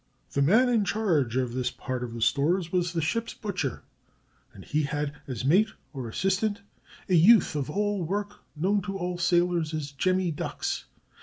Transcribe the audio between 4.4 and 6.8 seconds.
and he had as "mate," or assistant,